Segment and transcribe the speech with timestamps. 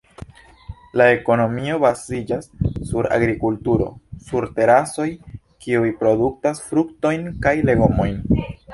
[1.01, 2.47] La ekonomio baziĝas
[2.93, 3.91] sur agrikulturo
[4.31, 5.09] sur terasoj
[5.67, 8.23] kiuj produktas fruktojn kaj legomojn.